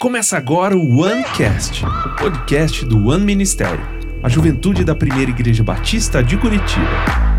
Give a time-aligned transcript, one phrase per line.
[0.00, 3.84] Começa agora o OneCast, o podcast do One Ministério,
[4.22, 7.38] a juventude da primeira igreja batista de Curitiba.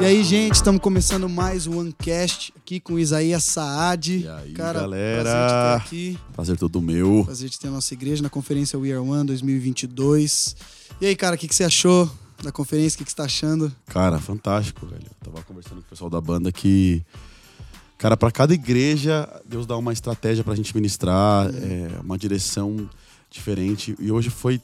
[0.00, 4.18] E aí, gente, estamos começando mais um OneCast aqui com Isaías Saad.
[4.20, 5.22] E aí, Cara, galera?
[5.22, 6.18] prazer te ter aqui.
[6.32, 7.22] Prazer todo meu.
[7.24, 10.56] Prazer de ter a nossa igreja na conferência We Are One 2022.
[11.00, 12.10] E aí, cara, o que, que você achou
[12.44, 12.96] da conferência?
[12.96, 13.72] O que, que você tá achando?
[13.86, 15.04] Cara, fantástico, velho.
[15.04, 17.04] Eu tava conversando com o pessoal da banda que.
[17.98, 22.88] Cara, pra cada igreja, Deus dá uma estratégia pra gente ministrar, é, uma direção
[23.30, 23.94] diferente.
[23.98, 24.60] E hoje foi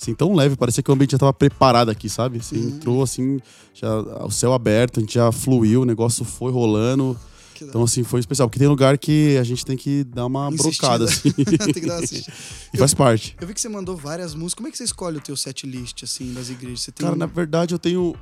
[0.00, 2.38] assim, tão leve, parecia que o ambiente já tava preparado aqui, sabe?
[2.38, 3.40] Você entrou assim,
[3.74, 7.18] já, o céu aberto, a gente já fluiu, o negócio foi rolando.
[7.64, 8.48] Então, assim, foi especial.
[8.48, 10.70] Porque tem lugar que a gente tem que dar uma Insistida.
[10.98, 11.30] brocada, assim.
[11.32, 12.36] Tem que dar uma assistida.
[12.74, 13.36] e faz parte.
[13.40, 14.54] Eu vi que você mandou várias músicas.
[14.54, 16.80] Como é que você escolhe o teu set list, assim, das igrejas?
[16.82, 18.14] Você tem Cara, um- na verdade, eu tenho.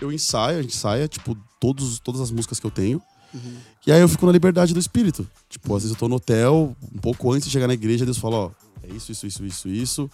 [0.00, 3.00] Eu ensaio, a gente ensaia, tipo, todos, todas as músicas que eu tenho.
[3.34, 3.56] Uhum.
[3.86, 5.26] E aí eu fico na liberdade do espírito.
[5.48, 8.18] Tipo, às vezes eu tô no hotel, um pouco antes de chegar na igreja, Deus
[8.18, 8.50] fala, ó,
[8.82, 10.10] é isso, isso, isso, isso, isso.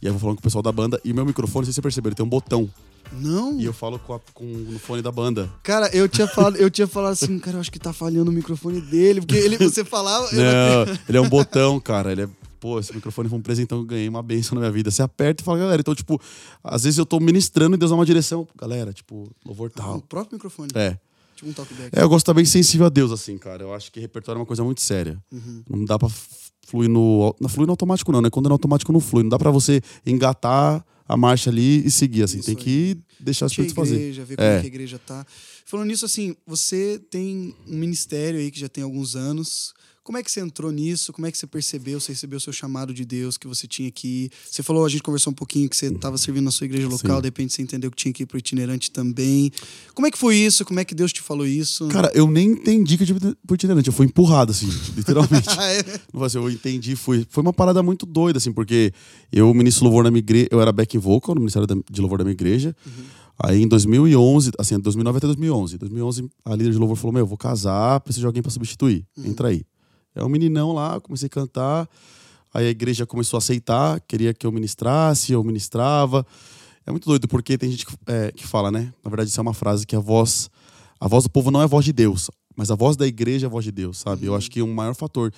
[0.00, 1.00] E aí eu vou falando com o pessoal da banda.
[1.04, 2.68] E meu microfone, se você percebeu, ele tem um botão.
[3.12, 3.58] Não?
[3.60, 5.50] E eu falo com, a- com no fone da banda.
[5.62, 8.34] Cara, eu tinha falado, eu tinha falado assim, cara, eu acho que tá falhando o
[8.34, 10.26] microfone dele, porque ele, você falava.
[10.34, 10.40] eu-
[10.86, 12.12] Não, ele é um botão, cara.
[12.12, 12.28] Ele é.
[12.60, 14.88] Pô, esse microfone foi um presentão que eu ganhei, uma benção na minha vida.
[14.90, 15.80] Você aperta e fala, galera.
[15.80, 16.20] Então, tipo,
[16.62, 18.46] às vezes eu tô ministrando e Deus dá uma direção.
[18.56, 20.00] Galera, tipo, louvor Ah, o tal.
[20.02, 20.68] próprio microfone.
[20.76, 20.96] É.
[21.34, 21.90] Tipo um talkback.
[21.92, 23.64] É, eu gosto bem sensível a Deus, assim, cara.
[23.64, 25.18] Eu acho que repertório é uma coisa muito séria.
[25.32, 25.62] Uhum.
[25.68, 26.08] Não dá pra
[26.68, 27.34] fluir no.
[27.40, 28.30] Não fluir no automático, não, né?
[28.30, 29.24] Quando é no automático, não flui.
[29.24, 32.38] Não dá pra você engatar a marcha ali e seguir, assim.
[32.38, 32.62] Isso tem aí.
[32.62, 33.94] que deixar as coisas fazer.
[33.94, 34.56] igreja, ver como é.
[34.56, 34.60] É.
[34.60, 35.26] que a igreja tá.
[35.64, 39.74] Falando nisso, assim, você tem um ministério aí que já tem alguns anos.
[40.04, 41.12] Como é que você entrou nisso?
[41.12, 42.00] Como é que você percebeu?
[42.00, 44.30] Você recebeu o seu chamado de Deus que você tinha que ir?
[44.50, 47.16] Você falou, a gente conversou um pouquinho que você estava servindo na sua igreja local,
[47.16, 47.22] Sim.
[47.22, 49.52] de repente você entendeu que tinha que ir pro itinerante também.
[49.94, 50.64] Como é que foi isso?
[50.64, 51.86] Como é que Deus te falou isso?
[51.86, 53.86] Cara, eu nem entendi que eu tive por itinerante.
[53.86, 55.48] Eu fui empurrado, assim, literalmente.
[55.62, 55.84] Ah, é?
[56.24, 57.26] Assim, eu entendi, fui.
[57.28, 58.92] Foi uma parada muito doida, assim, porque
[59.30, 62.24] eu ministro louvor na minha igreja, eu era back vocal no Ministério de Louvor da
[62.24, 62.74] minha igreja.
[63.38, 65.78] Aí em 2011, assim, 2009 até 2011.
[65.78, 69.06] 2011, a líder de louvor falou: Meu, eu vou casar, preciso de alguém pra substituir.
[69.24, 69.62] Entra aí.
[70.14, 71.88] É um meninão lá, comecei a cantar.
[72.54, 76.26] Aí a igreja começou a aceitar, queria que eu ministrasse, eu ministrava.
[76.86, 78.92] É muito doido, porque tem gente que, é, que fala, né?
[79.02, 80.50] Na verdade, isso é uma frase que a voz.
[81.00, 83.46] A voz do povo não é a voz de Deus, mas a voz da igreja
[83.46, 84.26] é a voz de Deus, sabe?
[84.26, 85.32] Eu acho que o maior fator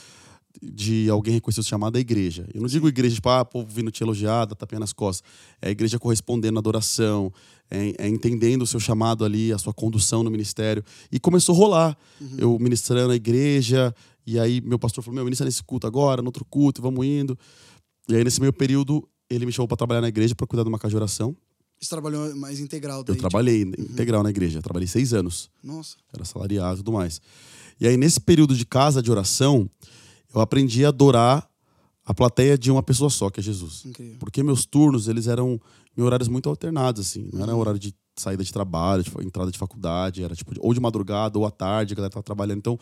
[0.62, 2.46] de alguém reconhecer o chamado é a igreja.
[2.54, 5.28] Eu não digo igreja, tipo, ah, povo vindo te elogiar, dá tapinha nas costas.
[5.60, 7.32] É a igreja correspondendo à adoração,
[7.70, 10.84] é, é entendendo o seu chamado ali, a sua condução no ministério.
[11.10, 11.98] E começou a rolar.
[12.38, 13.94] Eu ministrando na igreja,
[14.26, 17.38] e aí meu pastor falou: meu, ministra nesse culto agora, no outro culto, vamos indo.
[18.08, 20.68] E aí, nesse meio período, ele me chamou para trabalhar na igreja, para cuidar de
[20.68, 21.36] uma casa de oração.
[21.80, 23.12] Você trabalhou mais integral daí?
[23.12, 25.96] Eu tipo, trabalhei integral na igreja, trabalhei seis anos Nossa.
[26.12, 27.20] era salariado e tudo mais.
[27.80, 29.68] E aí, nesse período de casa de oração,
[30.34, 31.48] eu aprendi a adorar
[32.04, 33.84] a plateia de uma pessoa só, que é Jesus.
[33.84, 34.18] Incrível.
[34.18, 35.60] Porque meus turnos, eles eram
[35.96, 37.28] em horários muito alternados, assim.
[37.32, 40.80] Não era horário de saída de trabalho, de entrada de faculdade, era tipo ou de
[40.80, 42.58] madrugada ou à tarde, a galera tava trabalhando.
[42.58, 42.78] Então,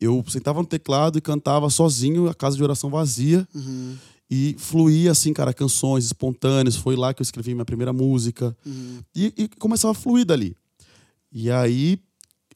[0.00, 3.46] eu sentava no teclado e cantava sozinho, a casa de oração vazia.
[3.54, 3.96] Uhum,
[4.30, 6.76] E fluía, assim, cara, canções espontâneas.
[6.76, 8.56] Foi lá que eu escrevi minha primeira música.
[8.64, 8.98] uhum.
[9.14, 10.54] E, e começava a fluir dali.
[11.32, 11.98] E aí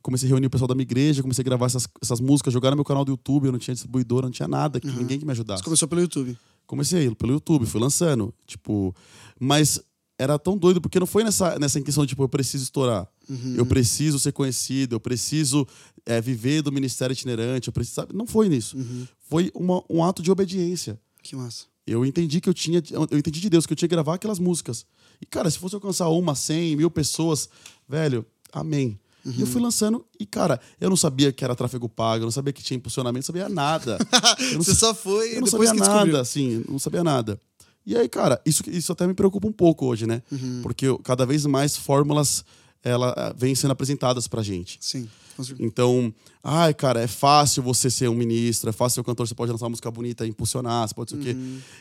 [0.03, 2.71] comecei a reunir o pessoal da minha igreja, comecei a gravar essas, essas músicas, jogar
[2.71, 5.25] no meu canal do YouTube, eu não tinha distribuidora, não tinha nada, que ninguém que
[5.25, 5.61] me ajudasse.
[5.61, 6.37] Você começou pelo YouTube.
[6.67, 8.95] Comecei pelo YouTube, fui lançando, tipo,
[9.39, 9.81] mas
[10.23, 13.55] era tão doido porque não foi nessa, nessa intenção de, tipo, eu preciso estourar, Uhum.
[13.57, 15.67] eu preciso ser conhecido, eu preciso
[16.05, 18.15] é, viver do ministério itinerante, eu preciso, sabe?
[18.15, 18.77] Não foi nisso.
[18.77, 19.07] Uhum.
[19.29, 20.99] Foi uma, um ato de obediência.
[21.23, 21.65] Que massa.
[21.87, 22.83] Eu entendi que eu tinha.
[23.11, 24.85] Eu entendi de Deus que eu tinha que gravar aquelas músicas.
[25.21, 27.49] E, cara, se fosse alcançar uma, cem, mil pessoas,
[27.89, 28.99] velho, amém.
[29.25, 32.33] E eu fui lançando, e, cara, eu não sabia que era tráfego pago, eu não
[32.33, 33.97] sabia que tinha impulsionamento, não sabia nada.
[34.59, 36.07] Você só foi eu não depois sabia que descobriu.
[36.13, 37.41] nada, assim, não sabia nada.
[37.85, 40.23] E aí, cara, isso, isso até me preocupa um pouco hoje, né?
[40.31, 40.61] Uhum.
[40.63, 42.45] Porque cada vez mais fórmulas
[42.85, 44.79] ela ah, vêm sendo apresentadas pra gente.
[44.81, 45.67] Sim, com certeza.
[45.67, 46.13] Então,
[46.43, 49.53] ai, cara, é fácil você ser um ministro, é fácil ser um cantor, você pode
[49.53, 51.37] lançar uma música bonita impulsionar, você pode ser o quê.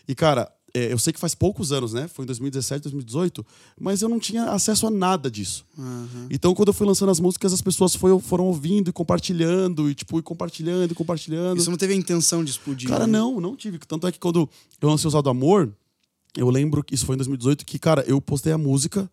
[0.07, 2.07] E, cara, é, eu sei que faz poucos anos, né?
[2.07, 3.45] Foi em 2017, 2018,
[3.79, 5.65] mas eu não tinha acesso a nada disso.
[5.77, 6.27] Aham.
[6.29, 9.95] Então, quando eu fui lançando as músicas, as pessoas foi, foram ouvindo e compartilhando, e
[9.95, 11.59] tipo, e compartilhando e compartilhando.
[11.59, 12.89] E você não teve a intenção de explodir.
[12.89, 13.13] Cara, né?
[13.19, 13.79] não, não tive.
[13.79, 14.49] Tanto é que quando
[14.81, 15.73] eu lancei Usado Amor,
[16.37, 19.09] eu lembro que isso foi em 2018, que, cara, eu postei a música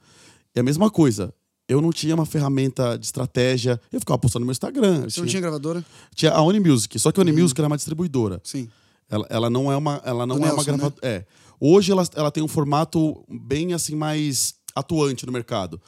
[0.55, 1.33] e a mesma coisa.
[1.69, 3.79] Eu não tinha uma ferramenta de estratégia.
[3.93, 5.03] Eu ficava postando no meu Instagram.
[5.03, 5.85] Você não tinha gravadora?
[6.15, 8.41] tinha a Unimusic, só que a Unimusic era uma distribuidora.
[8.43, 8.69] Sim.
[9.11, 10.77] Ela, ela não é uma, ela não Do é uma Nelson, né?
[10.79, 11.07] gravadora.
[11.07, 11.27] É.
[11.61, 15.81] Hoje ela, ela tem um formato bem assim mais atuante no mercado.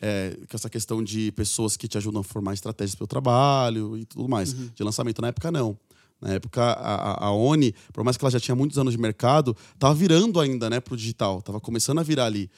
[0.00, 3.96] É, com essa questão de pessoas que te ajudam a formar estratégias para o trabalho
[3.96, 4.54] e tudo mais.
[4.74, 5.20] De lançamento.
[5.20, 5.76] Na época, não.
[6.20, 9.56] Na época, a, a- Oni, por mais que ela já tinha muitos anos de mercado,
[9.78, 11.40] tava virando ainda, né, pro digital.
[11.42, 12.50] Tava começando a virar ali.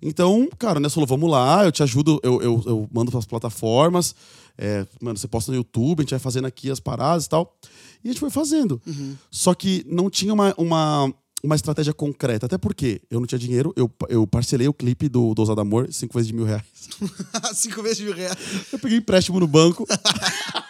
[0.00, 3.26] Então, cara, né, falou, vamos lá, eu te ajudo, eu, eu, eu mando para as
[3.26, 4.14] plataformas,
[4.56, 7.56] é, mano, você posta no YouTube, a gente vai fazendo aqui as paradas e tal.
[8.04, 8.80] E a gente foi fazendo.
[9.28, 11.12] Só que não tinha uma, uma,
[11.42, 12.46] uma estratégia concreta.
[12.46, 15.92] Até porque eu não tinha dinheiro, eu, eu parcelei o clipe do, do Ousado Amor,
[15.92, 16.62] cinco vezes de mil reais.
[17.54, 18.36] Cinco vezes mil reais.
[18.72, 19.84] Eu peguei empréstimo no banco.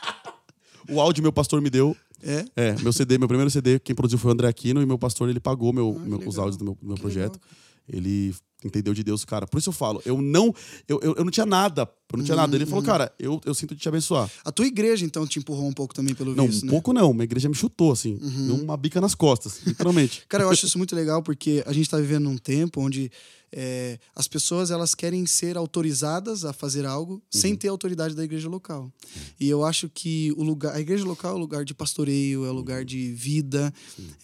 [0.89, 1.97] o áudio meu pastor me deu.
[2.23, 2.45] É?
[2.57, 5.29] É, meu CD, meu primeiro CD, quem produziu foi o André Aquino e meu pastor,
[5.29, 7.35] ele pagou meu, Ah, meu- os áudios do meu, do meu projeto.
[7.35, 7.49] legal,
[7.89, 9.47] ele entendeu de Deus, cara.
[9.47, 10.55] Por isso eu falo, eu não,
[10.89, 11.83] eu, eu, eu não tinha nada,
[12.13, 12.55] eu não tinha nada.
[12.57, 12.71] Ele Uhum.
[12.71, 14.31] falou, cara, eu, eu sinto de te abençoar.
[14.45, 16.73] A tua igreja, então, te empurrou um pouco também pelo Não, visto, um né?
[16.73, 20.25] pouco não, uma igreja me chutou, assim, deu uma bica nas costas, literalmente.
[20.29, 23.11] Cara, eu acho isso muito legal porque a gente está vivendo num tempo onde
[23.51, 28.47] é, as pessoas elas querem ser autorizadas a fazer algo sem ter autoridade da igreja
[28.49, 28.93] local.
[29.41, 32.51] E eu acho que o lugar, a igreja local é o lugar de pastoreio, é
[32.51, 33.73] o lugar de vida.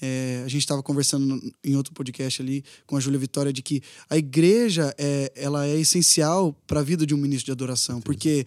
[0.02, 3.82] É, a gente estava conversando em outro podcast ali com a Júlia Vitória de que
[4.10, 8.46] a igreja é, ela é essencial para a vida de um ministro de adoração, porque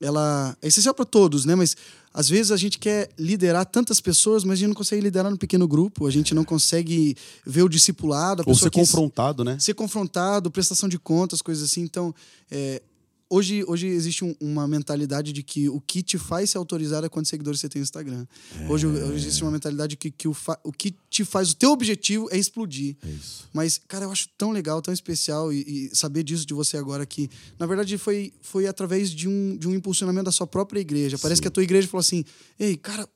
[0.00, 1.54] ela é essencial para todos, né?
[1.54, 1.76] Mas
[2.12, 5.38] às vezes a gente quer liderar tantas pessoas, mas a gente não consegue liderar no
[5.38, 9.58] pequeno grupo, a gente não consegue ver o discipulado, a Ou ser confrontado, né?
[9.58, 11.82] ser confrontado, prestação de contas, coisas assim.
[11.82, 12.14] Então,
[12.50, 12.80] é,
[13.28, 17.08] hoje, hoje existe um- uma mentalidade de que o que te faz ser autorizado é
[17.08, 18.26] quantos seguidores você tem no Instagram.
[18.68, 21.70] Hoje, hoje existe uma mentalidade que, que o, fa- o que te faz, o teu
[21.72, 22.96] objetivo é explodir.
[23.02, 23.48] É isso.
[23.52, 27.04] Mas, cara, eu acho tão legal, tão especial e, e saber disso de você agora
[27.06, 27.28] que,
[27.58, 31.18] na verdade, foi, foi através de um, de um impulsionamento da sua própria igreja.
[31.18, 31.42] Parece Sim.
[31.42, 32.24] que a tua igreja falou assim:
[32.58, 33.08] ei, cara,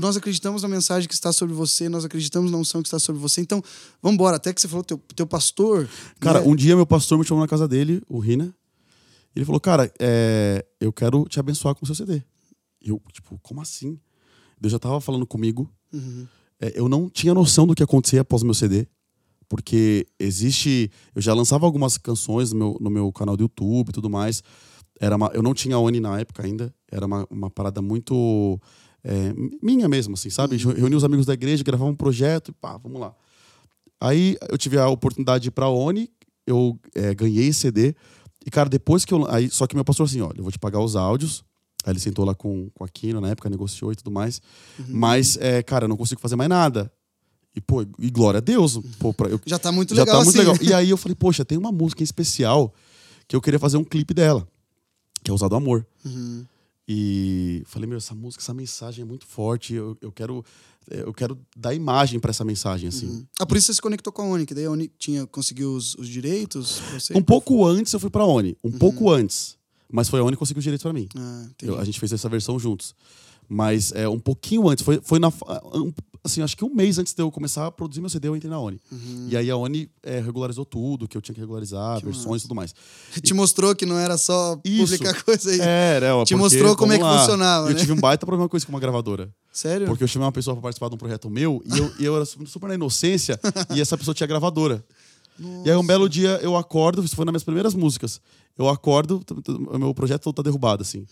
[0.00, 3.20] nós acreditamos na mensagem que está sobre você, nós acreditamos na unção que está sobre
[3.20, 3.42] você.
[3.42, 3.62] Então,
[4.00, 4.36] vamos embora.
[4.36, 5.86] Até que você falou, teu, teu pastor.
[6.18, 6.46] Cara, né?
[6.46, 8.54] um dia meu pastor me chamou na casa dele, o Rina.
[9.34, 12.22] Ele falou, cara, é, eu quero te abençoar com o seu CD.
[12.80, 13.98] Eu, tipo, como assim?
[14.60, 15.70] Deus já tava falando comigo.
[15.92, 16.26] Uhum.
[16.60, 18.86] É, eu não tinha noção do que acontecia após o meu CD.
[19.48, 20.90] Porque existe.
[21.14, 24.42] Eu já lançava algumas canções no meu, no meu canal do YouTube e tudo mais.
[25.00, 26.74] Era uma, eu não tinha Oni na época ainda.
[26.90, 28.60] Era uma, uma parada muito.
[29.02, 30.56] é, minha mesmo, assim, sabe?
[30.56, 33.14] Reuni os amigos da igreja, gravava um projeto e pá, vamos lá.
[34.00, 36.10] Aí eu tive a oportunidade de ir pra Oni,
[36.46, 37.94] eu é, ganhei CD.
[38.46, 39.28] E, cara, depois que eu.
[39.30, 41.44] Aí, só que meu pastor, assim, olha, eu vou te pagar os áudios.
[41.84, 44.40] Aí ele sentou lá com, com a Aquino na época, negociou e tudo mais.
[44.88, 46.92] Mas, é, cara, eu não consigo fazer mais nada.
[47.54, 48.78] E, pô, e glória a Deus.
[48.98, 50.48] Pô, pra, eu, Já tá muito já legal tá muito assim.
[50.48, 50.56] legal.
[50.62, 52.72] E aí eu falei, poxa, tem uma música em especial
[53.26, 54.46] que eu queria fazer um clipe dela,
[55.22, 55.84] que é Usado Amor.
[56.04, 56.44] Uhum.
[56.88, 59.74] E falei, meu, essa música, essa mensagem é muito forte.
[59.74, 60.44] Eu, eu quero
[60.90, 63.06] é, eu quero dar imagem pra essa mensagem, assim.
[63.06, 63.26] Uhum.
[63.38, 65.74] Ah, por isso você se conectou com a Oni, que daí a Oni tinha, conseguiu
[65.74, 67.16] os, os direitos você?
[67.16, 68.56] Um pouco antes eu fui pra Oni.
[68.62, 68.70] Uhum.
[68.74, 69.56] Um pouco antes.
[69.90, 71.08] Mas foi a Oni que conseguiu os direitos pra mim.
[71.16, 71.46] Ah.
[71.62, 72.94] Eu- a gente fez essa versão juntos.
[73.54, 75.30] Mas é um pouquinho antes, foi, foi na.
[76.24, 78.50] assim, acho que um mês antes de eu começar a produzir meu CD, eu entrei
[78.50, 78.80] na Oni.
[79.28, 81.98] E aí a Oni é, regularizou tudo, que eu tinha que regularizar, Uhum.
[82.00, 82.74] Que versões e tudo mais.
[83.22, 84.94] Te mostrou que não era só Isso.
[84.96, 85.58] publicar coisa aí.
[85.60, 86.12] É, né?
[86.14, 87.78] ó, Te mostrou como é que lá, funcionava, Eu né?
[87.80, 89.28] tive um baita problema com isso com uma gravadora.
[89.52, 89.86] Sério?
[89.86, 92.16] Porque eu chamei uma pessoa pra participar de um projeto meu e eu, e eu
[92.16, 93.38] era super na inocência
[93.74, 94.82] e essa pessoa tinha gravadora.
[95.62, 98.18] E aí um belo dia eu acordo, isso foi nas minhas primeiras músicas.
[98.56, 99.22] Eu acordo,
[99.78, 101.04] meu projeto todo tá derrubado, assim.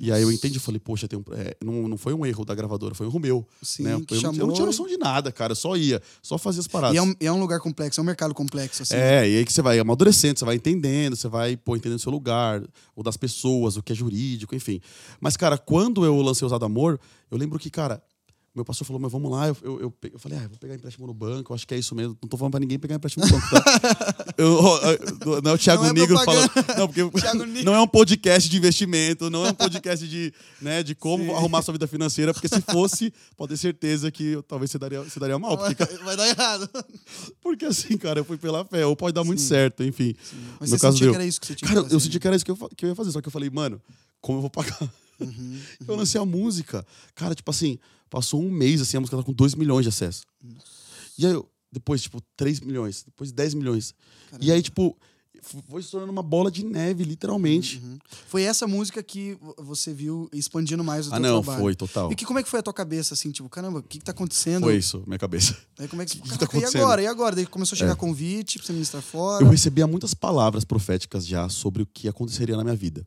[0.00, 2.42] E aí eu entendi, eu falei, poxa, tem um, é, não, não foi um erro
[2.42, 3.46] da gravadora, foi um erro meu.
[3.62, 3.92] Sim, né?
[3.92, 5.52] eu, não, eu chamou não tinha e- noção de nada, cara.
[5.52, 6.94] Eu só ia, só fazia as paradas.
[6.94, 8.94] E é um, e é um lugar complexo, é um mercado complexo, assim.
[8.94, 12.02] É, e aí que você vai amadurecendo, você vai entendendo, você vai pô, entendendo o
[12.02, 12.62] seu lugar,
[12.96, 14.80] o das pessoas, o que é jurídico, enfim.
[15.20, 16.98] Mas, cara, quando eu lancei Usado Amor,
[17.30, 18.02] eu lembro que, cara,
[18.54, 19.46] meu pastor falou, mas vamos lá.
[19.48, 21.78] Eu, eu, eu, eu falei, ah, vou pegar empréstimo no banco, eu acho que é
[21.78, 22.16] isso mesmo.
[22.20, 23.64] Não tô falando pra ninguém pegar empréstimo no banco, tá?
[24.36, 26.48] eu, eu- não é o Thiago Não é Negro propaganda.
[26.48, 26.78] falando.
[26.78, 27.02] Não, porque
[27.64, 31.62] não é um podcast de investimento, não é um podcast de, né, de como arrumar
[31.62, 35.38] sua vida financeira, porque se fosse, pode ter certeza que talvez você daria, você daria
[35.38, 35.56] mal.
[35.56, 36.68] Vai, Porque, vai dar errado.
[37.40, 40.14] porque assim, cara, eu fui pela fé, ou pode dar muito certo, enfim.
[40.58, 41.12] Mas No você caso sentia deu.
[41.12, 42.50] que era isso que você tinha Cara, que fazer, eu senti que era isso que
[42.50, 43.80] eu, que eu ia fazer, só que eu falei, mano,
[44.20, 44.76] como eu vou pagar?
[45.20, 46.86] Uhum, Eu lancei a música.
[47.14, 50.22] Cara, tipo assim, passou um mês assim, a música tá com 2 milhões de acessos.
[51.18, 51.40] E aí,
[51.72, 53.94] depois, tipo, 3 milhões, depois 10 milhões.
[54.40, 54.96] E aí, tipo,
[55.70, 57.78] foi se tornando uma bola de neve, literalmente.
[57.82, 57.98] Uhum.
[58.26, 61.62] Foi essa música que vo- você viu expandindo mais o Ah, teu não, trabalho.
[61.62, 62.12] foi, total.
[62.12, 64.04] E que, como é que foi a tua cabeça, assim, tipo, caramba, o que, que
[64.04, 64.64] tá acontecendo?
[64.64, 65.56] Foi isso, minha cabeça.
[65.78, 66.82] Aí como é que, que tá Caraca, e acontecendo?
[66.82, 67.02] agora?
[67.02, 67.36] E agora?
[67.36, 67.96] Daí começou a chegar É.
[67.96, 69.42] convite pra você ministrar fora.
[69.44, 73.06] Eu recebia muitas palavras proféticas já sobre o que aconteceria na minha vida.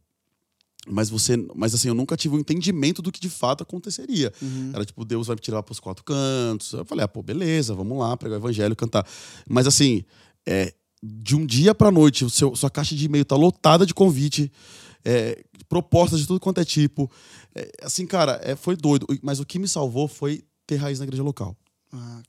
[0.88, 4.34] Mas você, mas assim, eu nunca tive um entendimento do que de fato aconteceria.
[4.42, 4.72] Uhum.
[4.74, 6.74] Era tipo, Deus vai me tirar pros quatro cantos.
[6.74, 9.08] Eu falei, ah, pô, beleza, vamos lá, pregar o evangelho, cantar.
[9.48, 10.04] Mas assim,
[10.46, 13.94] é, de um dia pra noite, o seu, sua caixa de e-mail tá lotada de
[13.94, 14.52] convite,
[15.06, 17.10] é, propostas de tudo quanto é tipo.
[17.56, 19.08] É, assim, cara, é, foi doido.
[19.22, 21.56] Mas o que me salvou foi ter raiz na igreja local.
[21.92, 22.22] Ah.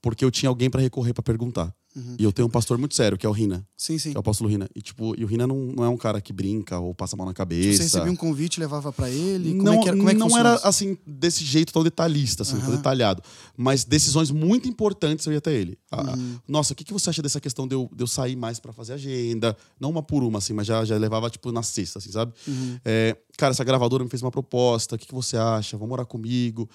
[0.00, 1.74] Porque eu tinha alguém pra recorrer pra perguntar.
[2.16, 4.10] E eu tenho um pastor muito sério, que é o Rina, Sim, sim.
[4.12, 4.68] que é o apóstolo Rina.
[4.74, 7.18] E, tipo, e o Rina não, não é um cara que brinca ou passa a
[7.18, 7.76] mão na cabeça.
[7.78, 9.50] Você recebia um convite, levava pra ele?
[9.52, 10.66] Como não é que era, como é que não era isso?
[10.66, 12.76] assim, desse jeito tão detalhista, assim, tão Aham.
[12.76, 13.22] detalhado.
[13.56, 15.76] Mas decisões muito importantes eu ia até ele.
[15.90, 16.38] Ah, Uhum.
[16.46, 18.72] Nossa, o que, que você acha dessa questão de eu, de eu sair mais pra
[18.72, 19.56] fazer agenda?
[19.80, 22.32] Não uma por uma, assim, mas já, já levava, tipo, na sexta, assim, sabe?
[22.46, 22.78] Uhum.
[22.84, 25.76] É, cara, essa gravadora me fez uma proposta, o que, que você acha?
[25.76, 26.68] Vamos morar comigo?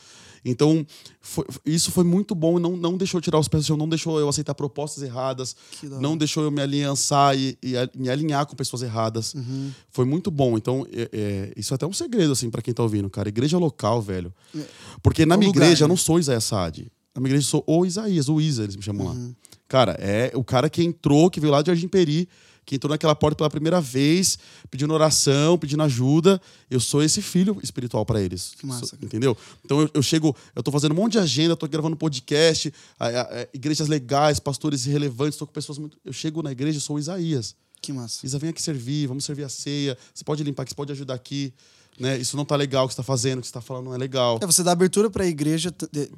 [0.45, 0.85] Então,
[1.21, 3.77] foi- isso foi muito bom e não, não deixou eu tirar os pés do chão,
[3.77, 5.55] não deixou eu aceitar propostas erradas,
[5.99, 9.33] não deixou eu me aliançar e, e a- me alinhar com pessoas erradas.
[9.35, 9.71] Uhum.
[9.91, 10.57] Foi muito bom.
[10.57, 13.29] Então, é- é, isso é até um segredo, assim, pra quem tá ouvindo, cara.
[13.29, 14.33] Igreja local, velho.
[14.57, 14.61] É.
[15.03, 15.91] Porque na É minha lugar, igreja eu né?
[15.91, 16.91] não sou Isaías Sade.
[17.13, 19.27] Na minha igreja eu sou o Isaías, o Isa, eles me chamam Uhum.
[19.27, 19.35] lá.
[19.67, 22.27] Cara, é o cara que entrou, que veio lá de Jardim Peri,
[22.65, 24.37] que entrou naquela porta pela primeira vez,
[24.71, 26.41] pedindo oração, pedindo ajuda.
[26.69, 28.53] Eu sou esse filho espiritual pra eles.
[28.57, 29.37] Que massa, Sou- entendeu?
[29.65, 33.07] Então eu, eu chego, eu tô fazendo um monte de agenda, tô gravando podcast, a-
[33.07, 35.97] a- a- igrejas legais, pastores relevantes, tô com pessoas muito.
[36.05, 37.55] Eu chego na igreja, sou o Isaías.
[37.81, 38.25] Que massa.
[38.25, 39.97] Isa, vem aqui servir, vamos servir a ceia.
[40.13, 41.53] Você pode limpar aqui, você pode ajudar aqui.
[41.99, 42.17] Né?
[42.17, 43.93] Isso não tá legal o que você tá fazendo, o que você tá falando não
[43.93, 44.39] é legal.
[44.41, 45.71] É, você dá abertura para a igreja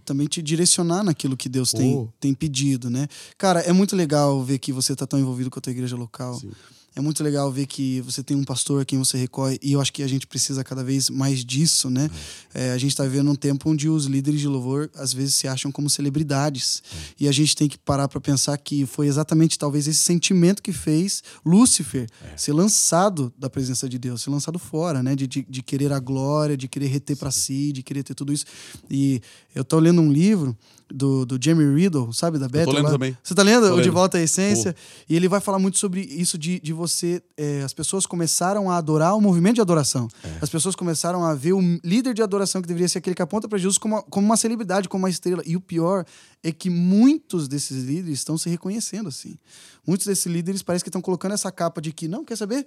[0.05, 2.08] também te direcionar naquilo que Deus tem, Oh.
[2.20, 3.08] tem pedido, né?
[3.38, 6.36] Cara, é muito legal ver que você tá tão envolvido com a tua igreja local.
[6.36, 6.51] Sim.
[6.96, 9.82] É muito legal ver que você tem um pastor a quem você recorre e eu
[9.82, 12.10] acho que a gente precisa cada vez mais disso, né?
[12.54, 15.46] É, a gente está vivendo um tempo onde os líderes de louvor às vezes se
[15.46, 16.82] acham como celebridades
[17.20, 20.72] e a gente tem que parar para pensar que foi exatamente talvez esse sentimento que
[20.72, 25.18] fez Lúcifer ser lançado da presença de Deus, ser lançado fora, né?
[25.18, 28.32] De, de, de querer a glória, de querer reter para si, de querer ter tudo
[28.32, 28.46] isso.
[28.90, 29.22] E
[29.54, 30.58] eu tô lendo um livro
[30.92, 32.74] do, do Jeremy Riddle, sabe, da Bethel?
[32.74, 32.92] lendo lá.
[32.92, 33.18] também.
[33.24, 33.68] Você tá lendo?
[33.68, 33.89] Tô O De.
[33.89, 34.75] Volta à Essência.
[35.10, 37.22] E ele vai falar muito sobre isso de, de você.
[37.38, 40.08] é, as pessoas começaram a adorar o movimento de adoração.
[40.24, 40.38] É.
[40.42, 43.48] As pessoas começaram a ver o líder de adoração, que deveria ser aquele que aponta
[43.48, 45.42] para Jesus, como uma, como uma celebridade, como uma estrela.
[45.46, 46.06] E o pior
[46.44, 49.38] é que muitos desses líderes estão se reconhecendo assim.
[49.86, 52.65] Muitos desses líderes parece que estão colocando essa capa de que, não, quer saber?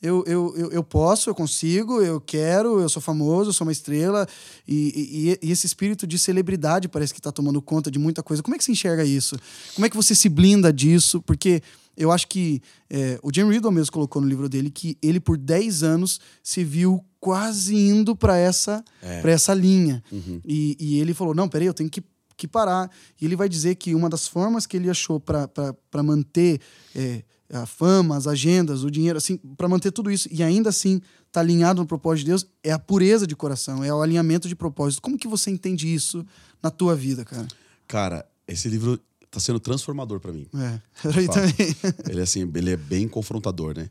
[0.00, 3.72] Eu, eu, eu, eu posso, eu consigo, eu quero, eu sou famoso, eu sou uma
[3.72, 4.26] estrela.
[4.66, 8.42] E, e- e esse espírito de celebridade parece que está tomando conta de muita coisa.
[8.42, 9.36] Como é que você enxerga isso?
[9.74, 11.20] Como é que você se blinda disso?
[11.22, 11.60] Porque
[11.96, 15.36] eu acho que é, o Jim Riddle mesmo colocou no livro dele que ele, por
[15.36, 18.84] 10 anos, se viu quase indo para essa,
[19.20, 20.00] pra essa linha.
[20.44, 22.02] E, e ele falou: não, peraí, eu tenho que
[22.36, 22.88] que parar.
[23.20, 26.60] E ele vai dizer que uma das formas que ele achou para manter
[26.94, 31.00] é, a fama, as agendas, o dinheiro, assim, para manter tudo isso e ainda assim
[31.32, 34.54] tá alinhado no propósito de Deus é a pureza de coração, é o alinhamento de
[34.54, 35.02] propósito.
[35.02, 36.24] Como que você entende isso
[36.62, 37.48] na tua vida, cara?
[37.86, 38.98] Cara, esse livro
[39.30, 40.46] tá sendo transformador pra mim.
[40.54, 41.34] É, pra mim Fato.
[41.34, 41.76] também.
[42.08, 43.90] Ele, assim, ele é bem confrontador, né?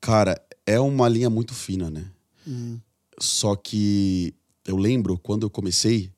[0.00, 2.06] Cara, é uma linha muito fina, né?
[2.46, 2.80] Uhum.
[3.18, 4.34] Só que
[4.66, 6.10] eu lembro quando eu comecei,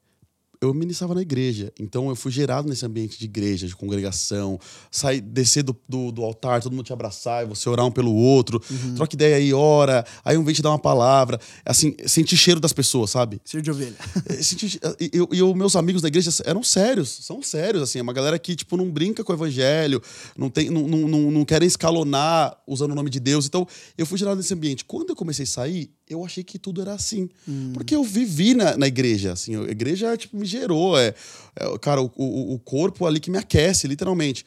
[0.63, 1.73] eu ministrava na igreja.
[1.79, 4.59] Então eu fui gerado nesse ambiente de igreja, de congregação,
[4.91, 8.15] sair, descer do, do, do altar, todo mundo te abraçar, e você orar um pelo
[8.15, 8.95] outro, Uhum.
[8.95, 12.73] troca ideia aí, ora, aí um vem te dar uma palavra, assim, sentir cheiro das
[12.73, 13.41] pessoas, sabe?
[13.45, 13.97] Ser de ovelha.
[14.29, 17.99] É, senti- E eu, e eu- meus amigos da igreja eram sérios, são sérios, assim,
[17.99, 20.01] é uma galera que, tipo, não brinca com o evangelho,
[20.37, 23.47] não, tem, não, não, não, não querem escalonar usando o nome de Deus.
[23.47, 23.67] Então,
[23.99, 24.85] eu fui gerado nesse ambiente.
[24.85, 27.29] Quando eu comecei a sair, eu achei que tudo era assim.
[27.75, 30.99] Porque eu vivi na, na igreja, assim, a igreja, tipo, me gerou.
[30.99, 31.15] É,
[31.57, 34.45] é, cara, o, o, o corpo ali que me aquece, literalmente.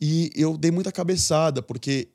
[0.00, 2.08] E eu dei muita cabeçada, porque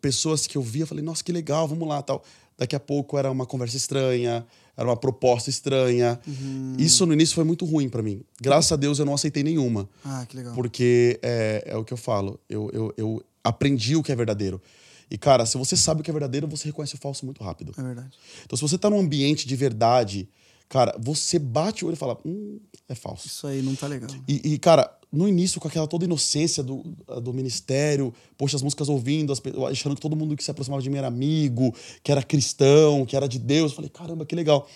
[0.00, 2.24] pessoas que eu via, falei, nossa, que legal, vamos lá, tal.
[2.56, 6.18] Daqui a pouco era uma conversa estranha, era uma proposta estranha.
[6.78, 8.22] Isso no início foi muito ruim pra mim.
[8.40, 10.54] Graças a Deus eu não aceitei nenhuma, Ah, que legal.
[10.54, 14.60] porque é, é o que eu falo, eu, eu, eu aprendi o que é verdadeiro.
[15.10, 17.72] E, cara, se você sabe o que é verdadeiro, você reconhece o falso muito rápido.
[17.76, 18.16] É verdade.
[18.44, 20.28] Então, se você tá num ambiente de verdade,
[20.68, 22.58] cara, você bate o olho e fala, hum,
[22.88, 23.26] é falso.
[23.26, 24.10] Isso aí não tá legal.
[24.26, 26.82] E, e, cara, no início, com aquela toda inocência do,
[27.22, 30.90] do ministério, poxa, as músicas ouvindo, as, achando que todo mundo que se aproximava de
[30.90, 33.72] mim era amigo, que era cristão, que era de Deus.
[33.72, 34.68] Eu falei, caramba, que legal.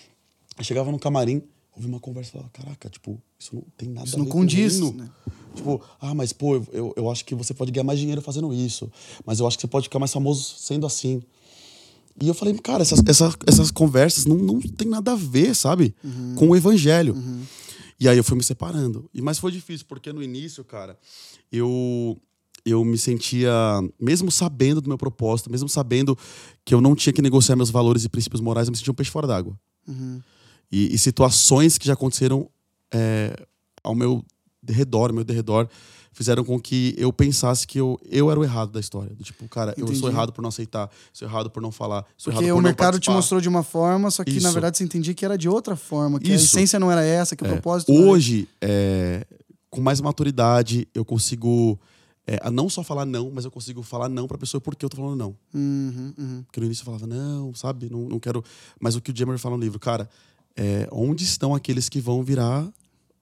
[0.57, 1.41] Aí chegava no camarim,
[1.79, 4.79] ouvi uma conversa e caraca, tipo, isso não tem nada Isso a não ver condiz,
[4.79, 5.09] com né?
[5.55, 8.91] Tipo, ah, mas pô, eu- eu, acho que você pode ganhar mais dinheiro fazendo isso.
[9.25, 11.21] Mas eu acho que você pode ficar mais famoso sendo assim.
[12.21, 15.95] E eu falei, cara, essas, essas, essas conversas não, não tem nada a ver, sabe?
[16.35, 17.15] Com o evangelho.
[17.99, 19.09] E aí eu fui me separando.
[19.13, 20.97] E, mas foi difícil, porque no início, cara,
[21.51, 22.17] eu,
[22.65, 23.51] eu me sentia,
[23.99, 26.17] mesmo sabendo do meu propósito, mesmo sabendo
[26.65, 28.95] que eu não tinha que negociar meus valores e princípios morais, eu me sentia um
[28.95, 29.57] peixe fora d'água.
[29.87, 30.21] Uhum.
[30.71, 32.49] E, e situações que já aconteceram
[32.93, 33.35] é,
[33.83, 34.23] ao meu
[34.67, 35.67] redor, ao meu derredor,
[36.11, 39.15] fizeram com que eu pensasse que eu, eu era o errado da história.
[39.23, 39.99] Tipo, cara, eu Entendi.
[39.99, 42.61] sou errado por não aceitar, sou errado por não falar, sou Porque errado o por
[42.61, 44.51] não mercado te mostrou de uma forma, só que na Isso.
[44.51, 46.45] verdade você entendia que era de outra forma, que a Isso.
[46.45, 49.25] essência não era essa, que o É, propósito Hoje, é,
[49.69, 51.79] com mais maturidade, eu consigo
[52.27, 54.89] é, a não só falar não, mas eu consigo falar não pra pessoa porque eu
[54.89, 55.35] tô falando não.
[55.53, 56.43] Uhum, uhum.
[56.45, 58.43] Porque no início eu falava, não, sabe, não, não quero.
[58.79, 60.07] Mas o que o Jammer fala no livro, cara,
[60.59, 62.67] é, onde estão aqueles que vão virar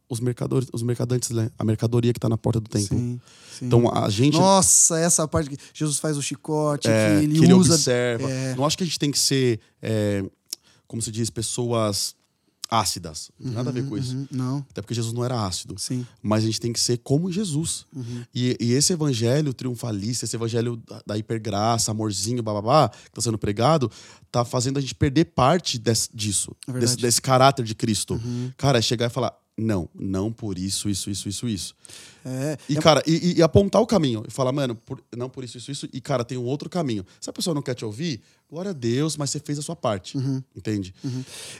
[0.09, 1.51] os mercadores, os mercadantes, né?
[1.59, 2.97] A mercadoria que tá na porta do templo.
[2.97, 3.21] Sim,
[3.59, 3.65] sim.
[3.65, 4.37] Então a gente.
[4.37, 7.75] Nossa, essa parte que Jesus faz o chicote, é, que ele que ele usa.
[7.75, 8.27] observa.
[8.29, 8.55] é.
[8.55, 10.23] Não acho que a gente tem que ser, é,
[10.87, 12.15] como se diz, pessoas
[12.69, 13.31] ácidas.
[13.41, 14.15] Tem nada a ver com isso.
[14.15, 15.75] Uhum, não, Até porque Jesus não era ácido.
[15.77, 16.05] sim.
[16.21, 17.85] Mas a gente tem que ser como Jesus.
[17.95, 18.23] Uhum.
[18.33, 23.37] E, e esse evangelho triunfalista, esse evangelho da, da hipergraça, amorzinho, bababá, que está sendo
[23.37, 23.89] pregado,
[24.31, 26.71] tá fazendo a gente perder parte des- disso, É.
[26.71, 26.79] Uhum.
[26.79, 28.19] desse, desse caráter de Cristo.
[28.57, 31.75] Cara, é chegar e falar, não, não por isso, isso, isso, isso, isso.
[32.23, 34.23] É, E, é- cara, e, e apontar o caminho.
[34.27, 35.89] E falar, mano, por- não por isso, isso, isso.
[35.91, 37.03] E, cara, tem um outro caminho.
[37.19, 39.75] Se a pessoa não quer te ouvir, glória a Deus, mas você fez a sua
[39.75, 40.15] parte.
[40.17, 40.43] Uhum.
[40.55, 40.93] Entende?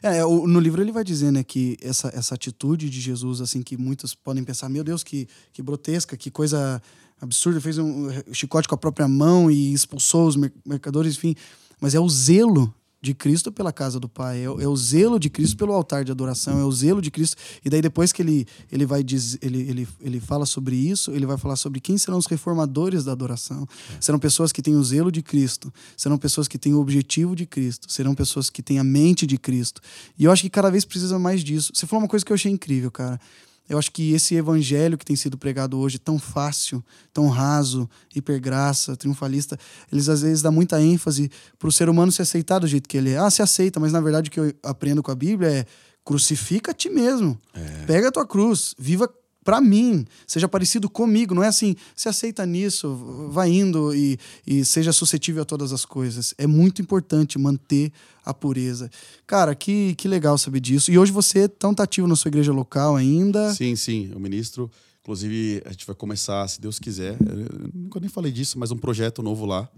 [0.03, 3.61] É, o- no livro ele vai dizer, né, que essa, essa atitude de Jesus, assim,
[3.63, 6.81] que muitos podem pensar, meu Deus, que, que grotesca, que coisa
[7.19, 11.35] absurda, fez um chicote com a própria mão e expulsou os mer- mercadores, enfim.
[11.81, 15.19] Mas é o zelo de Cristo pela casa do Pai, é, o- é o zelo
[15.19, 17.37] de Cristo pelo altar de adoração, é o zelo de Cristo.
[17.63, 21.25] E daí depois que ele, ele vai dizer, ele, ele, ele fala sobre isso, ele
[21.25, 23.67] vai falar sobre quem serão os reformadores da adoração.
[24.01, 27.45] Serão pessoas que têm o zelo de Cristo, serão pessoas que têm o objetivo de
[27.45, 29.79] Cristo, serão pessoas que têm a mente de Cristo.
[30.17, 31.71] E eu acho que cada vez precisa mais disso.
[31.75, 33.19] Você falou uma coisa que eu achei incrível, cara.
[33.69, 36.83] Eu acho que esse evangelho que tem sido pregado hoje, tão fácil,
[37.13, 39.57] tão raso, hipergraça, triunfalista,
[39.91, 42.97] eles às vezes dão muita ênfase para o ser humano se aceitar do jeito que
[42.97, 43.17] ele é.
[43.17, 45.65] Ah, se aceita, mas na verdade o que eu aprendo com a Bíblia é
[46.05, 47.37] crucifica a ti mesmo.
[47.85, 49.09] Pega a tua cruz, viva
[49.47, 51.33] para mim, seja parecido comigo.
[51.33, 55.85] Não é assim, se aceita nisso, vai indo e, e seja suscetível a todas as
[55.85, 56.33] coisas.
[56.37, 57.93] É muito importante manter
[58.25, 58.91] a pureza.
[59.25, 60.91] Cara, que, que legal saber disso.
[60.91, 63.53] E hoje você tão tá ativo na sua igreja local ainda.
[63.53, 64.11] Sim, sim.
[64.13, 64.69] O ministro,
[65.01, 67.13] inclusive, a gente vai começar, se Deus quiser.
[67.13, 69.69] Eu nunca nem falei disso, mas um projeto novo lá.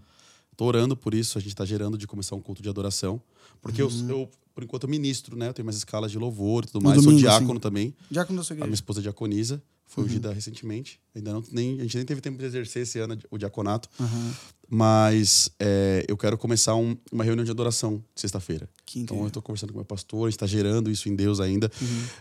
[0.57, 3.21] Tô orando por isso, a gente está gerando de começar um culto de adoração.
[3.61, 5.47] Porque eu, eu, por enquanto, ministro, né?
[5.47, 6.97] Eu tenho mais escalas de louvor e tudo mais.
[7.01, 7.59] domingo, Sou diácono sim.
[7.61, 7.95] também.
[8.11, 8.75] Já com a sua A minha igreja.
[8.75, 10.99] esposa é diaconisa, foi ungida recentemente.
[11.15, 13.89] Ainda não, nem, a gente nem teve tempo de exercer esse ano o diaconato.
[13.99, 14.33] Aham.
[14.71, 18.69] Mas é, eu quero começar um- uma reunião de adoração sexta-feira.
[18.95, 21.39] Então eu estou conversando com o meu pastor, a gente está gerando isso em Deus
[21.39, 21.71] ainda.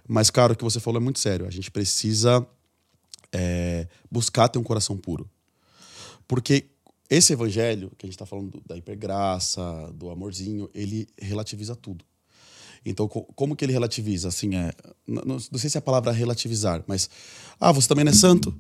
[0.07, 1.45] Mas, cara, o que você falou é muito sério.
[1.47, 2.47] A gente precisa
[3.33, 5.29] é, buscar ter um coração puro.
[6.27, 6.67] Porque
[7.11, 12.05] esse evangelho que a gente está falando do- da hipergraça, do amorzinho, ele relativiza tudo.
[12.89, 14.29] Então, co- como que ele relativiza?
[14.29, 14.73] Assim, é,
[15.07, 17.09] não, não sei se é a palavra relativizar, mas
[17.61, 18.55] ah, você também não é santo,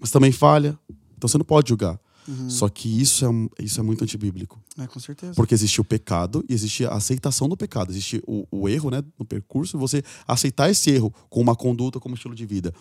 [0.00, 0.78] mas também falha,
[1.16, 1.98] então você não pode julgar.
[2.46, 4.60] Só que isso é, isso é muito antibíblico.
[4.78, 5.32] É, com certeza.
[5.34, 7.90] Porque existe o pecado e existe a aceitação do pecado.
[7.90, 11.98] Existe o, o erro né, no percurso e você aceitar esse erro com uma conduta,
[11.98, 12.74] como estilo de vida.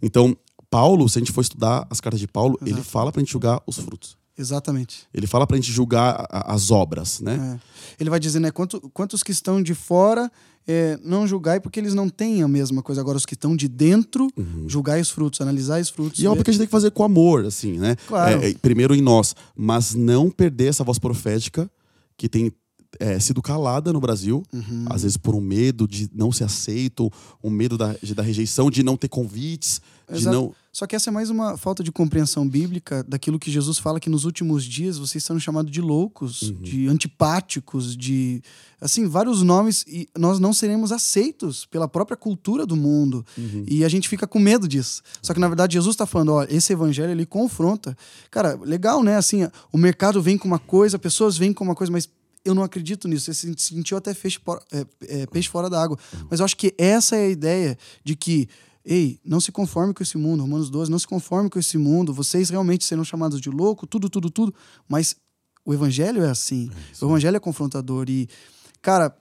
[0.00, 0.36] Então,
[0.70, 2.84] Paulo, se a gente for estudar as cartas de Paulo, ele Exato.
[2.88, 4.16] fala pra gente julgar os frutos.
[4.36, 5.06] Exatamente.
[5.14, 7.58] Ele fala pra gente julgar a- a- as obras, né?
[7.60, 7.94] É.
[8.00, 8.50] Ele vai dizer, né?
[8.50, 10.30] Quanto, quantos que estão de fora,
[10.66, 13.00] é, não julgai porque eles não têm a mesma coisa.
[13.00, 14.28] Agora, os que estão de dentro,
[14.66, 16.18] julgai os frutos, analisai os frutos.
[16.18, 16.24] Uhum.
[16.24, 17.96] E é óbvio que a gente tem que fazer com amor, assim, né?
[18.08, 18.42] Claro.
[18.42, 21.70] É, é, primeiro em nós, mas não perder essa voz profética
[22.16, 22.52] que tem
[23.00, 24.84] é, sido calada no Brasil, Uhum.
[24.88, 27.10] às vezes por um medo de não ser aceito,
[27.42, 30.36] um medo da, de- da rejeição, de não ter convites, de Exato.
[30.36, 30.54] não.
[30.74, 34.10] Só que essa é mais uma falta de compreensão bíblica daquilo que Jesus fala que
[34.10, 36.54] nos últimos dias vocês são chamados de loucos, Uhum.
[36.62, 38.42] de antipáticos, de
[38.80, 43.24] assim, vários nomes e nós não seremos aceitos pela própria cultura do mundo.
[43.38, 43.64] Uhum.
[43.68, 45.00] E a gente fica com medo disso.
[45.22, 47.96] Só que na verdade Jesus está falando, ó, esse evangelho ele confronta.
[48.28, 49.16] Cara, legal, né?
[49.16, 52.08] Assim, o mercado vem com uma coisa, pessoas vêm com uma coisa, mas
[52.44, 53.32] eu não acredito nisso.
[53.32, 54.40] Você se sentiu até peixe,
[54.72, 55.96] é, é, peixe fora da água.
[56.28, 58.48] Mas eu acho que essa é a ideia de que
[58.84, 62.12] Ei, não se conforme com esse mundo, Romanos 12, não se conforme com esse mundo,
[62.12, 64.54] vocês realmente serão chamados de louco, tudo, tudo, tudo,
[64.88, 65.16] mas
[65.64, 66.70] o evangelho é assim,
[67.00, 68.28] o evangelho é confrontador e,
[68.82, 69.16] cara,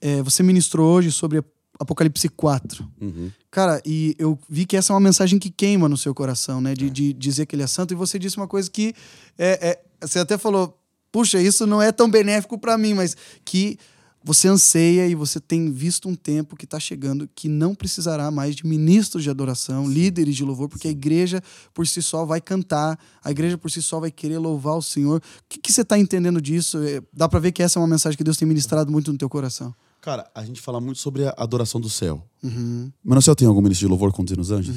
[0.00, 1.42] é, você ministrou hoje sobre
[1.80, 3.30] Apocalipse 4, Uhum.
[3.50, 6.74] Cara, e eu vi que essa é uma mensagem que queima no seu coração, né?
[6.74, 7.94] De, de dizer que ele é santo.
[7.94, 8.94] E você disse uma coisa que
[9.38, 10.78] é, é- você até falou,
[11.10, 13.78] puxa, isso não é tão benéfico para mim, mas que
[14.22, 18.56] você anseia e você tem visto um tempo que está chegando que não precisará mais
[18.56, 22.98] de ministros de adoração, líderes de louvor, porque a igreja por si só vai cantar,
[23.22, 25.18] a igreja por si só vai querer louvar o Senhor.
[25.18, 26.78] O que, que você está entendendo disso?
[26.82, 29.18] É, Dá para ver que essa é uma mensagem que Deus tem ministrado muito no
[29.18, 29.74] teu coração.
[30.00, 32.24] Cara, a gente fala muito sobre a adoração do céu.
[32.42, 32.92] Uhum.
[33.02, 34.76] Mas no céu tem algum ministro de louvor conduzindo os anjos?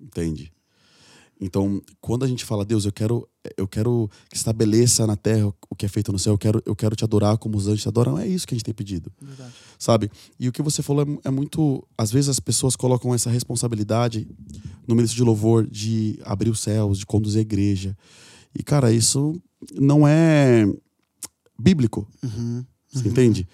[0.00, 0.52] Entende?
[1.40, 5.74] Então, quando a gente fala, Deus, eu quero, eu quero que estabeleça na terra o
[5.74, 7.88] que é feito no céu, eu quero, eu quero te adorar como os anjos te
[7.88, 9.12] adoram, é isso que a gente tem pedido.
[9.20, 9.52] Verdade.
[9.78, 10.10] Sabe?
[10.38, 11.86] E o que você falou é, é muito.
[11.98, 14.28] Às vezes as pessoas colocam essa responsabilidade
[14.86, 17.96] no ministro de louvor de abrir os céus, de conduzir a igreja.
[18.56, 19.34] E, cara, isso
[19.78, 20.64] não é
[21.58, 22.08] bíblico.
[22.22, 22.64] Uhum.
[22.92, 23.48] Você entende?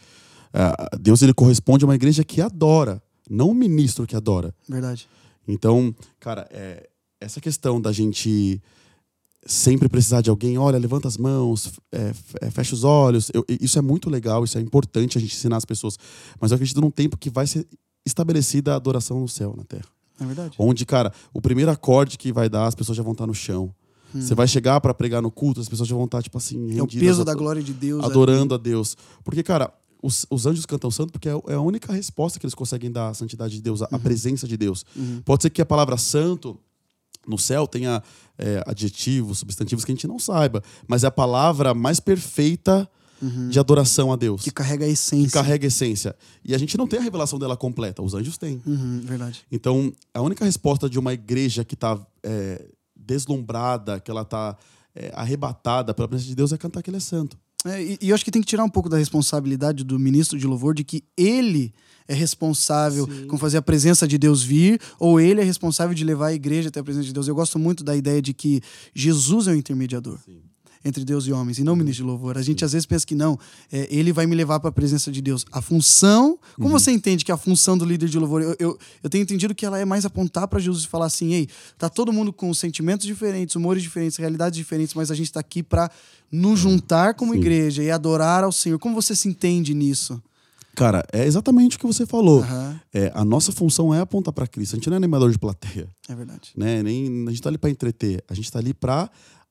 [0.53, 4.55] Ah, Deus ele corresponde a uma igreja que adora, não um ministro que adora.
[4.69, 5.09] Verdade.
[5.47, 6.90] Então, cara, é,
[7.21, 8.61] essa questão da gente
[9.47, 13.79] sempre precisar de alguém, olha, levanta as mãos, é, é, fecha os olhos, eu- isso
[13.79, 15.99] é muito legal, isso é importante a gente ensinar as pessoas.
[16.39, 17.67] Mas eu acredito num tempo que vai ser
[18.05, 19.87] estabelecida a adoração no céu, na terra.
[20.21, 20.55] É verdade.
[20.59, 23.75] Onde, cara, o primeiro acorde que vai dar, as pessoas já vão estar no chão.
[24.13, 26.83] Você vai chegar para pregar no culto, as pessoas já vão estar, tipo assim, É
[26.83, 28.03] o rendidas peso da glória de Deus.
[28.03, 28.11] ali.
[28.11, 28.97] adorando a Deus.
[29.23, 32.55] Porque, cara, os, os anjos cantam santo porque é é a única resposta que eles
[32.55, 34.85] conseguem dar à santidade de Deus, a, a presença de Deus.
[35.25, 36.59] Pode ser que a palavra santo
[37.31, 38.03] no céu tenha
[38.37, 42.89] é, adjetivos, substantivos que a gente não saiba, mas é a palavra mais perfeita
[43.51, 44.43] de adoração a Deus.
[44.43, 45.31] Que carrega a que essência.
[45.31, 46.17] carrega a essência.
[46.43, 48.63] E a gente não tem a revelação dela completa, os anjos têm.
[48.67, 49.45] Uhum, verdade.
[49.53, 52.01] Então, a única resposta de uma igreja que está
[52.97, 54.57] deslumbrada, que ela está
[55.13, 57.39] arrebatada pela presença de Deus é cantar que ele é santo.
[57.67, 60.39] É, e, e eu acho que tem que tirar um pouco da responsabilidade do ministro
[60.39, 61.75] de louvor de que ele
[62.09, 66.29] é responsável com fazer a presença de Deus vir, ou ele é responsável de levar
[66.29, 67.29] a igreja até a presença de Deus.
[67.29, 68.61] Eu gosto muito da ideia de que
[68.95, 70.19] Jesus é o intermediador.
[70.83, 72.39] Entre Deus e homens, e não ministro de louvor.
[72.39, 73.39] A gente às vezes pensa que não,
[73.71, 75.45] é, ele vai me levar para a presença de Deus.
[75.53, 79.11] A função, como você entende que a função do líder de louvor, eu, eu, eu
[79.11, 82.11] tenho entendido que ela é mais apontar para Jesus e falar assim: ei, tá todo
[82.13, 85.91] mundo com sentimentos diferentes, humores diferentes, realidades diferentes, mas a gente está aqui para
[86.33, 87.41] nos juntar como Sim.
[87.41, 88.79] igreja e adorar ao Senhor.
[88.79, 90.23] Como você se entende nisso?
[90.75, 92.41] Cara, é exatamente o que você falou.
[92.41, 94.75] Aham, É, a nossa função é apontar para Cristo.
[94.75, 96.53] A gente não é animador de plateia, é verdade.
[96.57, 96.83] né?
[96.83, 98.25] Nem a gente tá ali para entreter.
[98.29, 99.11] A gente tá ali para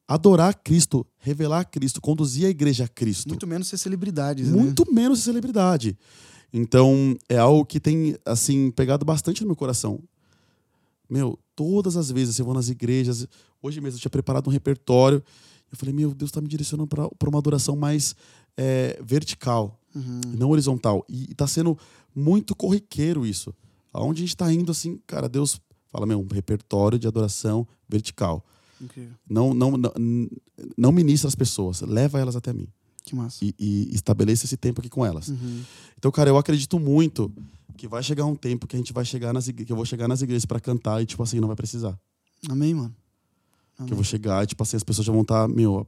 [0.09, 3.29] adorar Cristo, revelar Cristo, conduzir a igreja a Cristo.
[3.29, 4.59] Muito menos ser celebridades, né?
[4.59, 5.95] Muito menos celebridade.
[6.51, 9.99] Então, é algo que tem assim pegado bastante no meu coração.
[11.07, 13.27] Meu, todas as vezes eu vou nas igrejas,
[13.61, 15.23] hoje mesmo eu tinha preparado um repertório.
[15.71, 18.15] Eu falei, meu, Deus está me direcionando para uma adoração mais
[18.57, 20.21] é, vertical, Uhum.
[20.37, 21.05] não horizontal.
[21.07, 21.77] E está sendo
[22.15, 23.53] muito corriqueiro isso.
[23.93, 25.59] Aonde a gente está indo, assim, cara, Deus
[25.91, 28.43] fala, meu, um repertório de adoração vertical.
[28.81, 29.13] Incrível.
[29.29, 29.91] Não, não, não,
[30.77, 32.67] não ministra as pessoas, leva elas até mim.
[33.03, 33.43] Que massa.
[33.43, 35.29] E, e estabeleça esse tempo aqui com elas.
[35.29, 35.63] Uhum.
[35.97, 37.31] Então, cara, eu acredito muito
[37.75, 40.07] que vai chegar um tempo que a gente vai chegar nas que eu vou chegar
[40.07, 41.97] nas igrejas para cantar e tipo assim, não vai precisar.
[42.49, 42.93] Amém, mano.
[43.85, 45.87] Que eu vou chegar e tipo assim, as pessoas já vão estar, meu,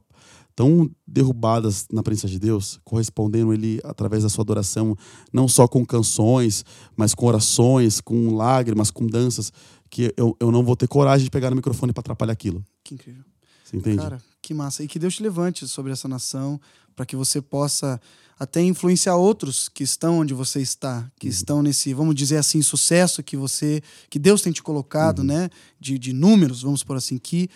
[0.56, 4.96] tão derrubadas na presença de Deus, correspondendo ele através da sua adoração,
[5.32, 6.64] não só com canções,
[6.96, 9.52] mas com orações, com lágrimas, com danças,
[9.92, 12.64] que eu, eu não vou ter coragem de pegar no microfone para atrapalhar aquilo.
[12.82, 13.22] Que incrível.
[13.62, 13.98] Você entende?
[13.98, 14.82] Cara, que massa.
[14.82, 16.58] E que Deus te levante sobre essa nação,
[16.96, 18.00] para que você possa
[18.38, 23.22] até influenciar outros que estão onde você está, que estão nesse, vamos dizer assim, sucesso
[23.22, 25.50] que você, que Deus tem te colocado, né?
[25.78, 27.50] De, de números, vamos por assim, que,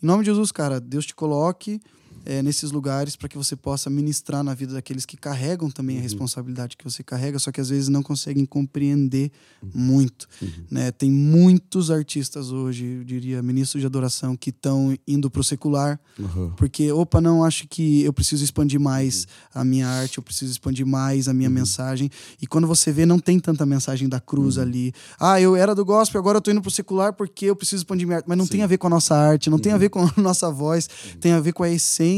[0.00, 1.80] em nome de Jesus, cara, Deus te coloque
[2.24, 6.00] eh, nesses lugares para que você possa ministrar na vida daqueles que carregam também a
[6.00, 9.30] responsabilidade que você carrega, só que às vezes não conseguem compreender
[9.74, 10.28] muito.
[10.70, 10.90] Né?
[10.90, 15.98] Tem muitos artistas hoje, eu diria, ministros de adoração, que estão indo para o secular,
[16.18, 16.50] Uhum.
[16.56, 20.86] porque, opa, não, acho que eu preciso expandir mais a minha arte, eu preciso expandir
[20.86, 22.10] mais a minha mensagem.
[22.40, 24.92] E quando você vê, não tem tanta mensagem da cruz ali.
[25.18, 28.06] Ah, eu era do gospel, agora eu tô indo pro secular porque eu preciso expandir
[28.06, 28.26] minha arte.
[28.28, 30.12] Mas não tem a ver com a nossa arte, não tem a ver com a
[30.20, 30.88] nossa voz,
[31.20, 32.09] tem a ver com a essência,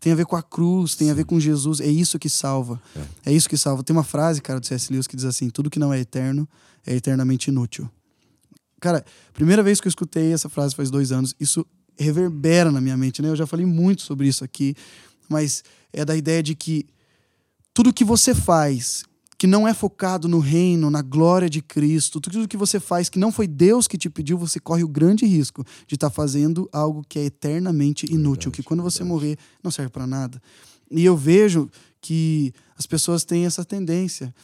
[0.00, 1.80] tem a ver com a cruz, tem a ver com Jesus.
[1.80, 2.80] É isso que salva.
[3.24, 3.32] É.
[3.32, 3.82] isso que salva.
[3.82, 4.92] Tem uma frase, cara, do C.S.
[4.92, 6.48] Lewis que diz assim: tudo que não é eterno
[6.86, 7.88] é eternamente inútil.
[8.80, 11.66] Cara, primeira vez que eu escutei essa frase faz dois anos, isso
[11.98, 13.28] reverbera na minha mente, né?
[13.28, 14.74] Eu já falei muito sobre isso aqui,
[15.28, 16.86] mas é da ideia de que
[17.74, 19.04] tudo que você faz
[19.38, 23.20] que não é focado no reino, na glória de Cristo, tudo que você faz que
[23.20, 27.04] não foi Deus que te pediu, você corre o grande risco de estar fazendo algo
[27.08, 30.42] que é eternamente inútil, que quando você morrer não serve para nada.
[30.90, 31.70] E eu vejo
[32.00, 34.34] que as pessoas têm essa tendência.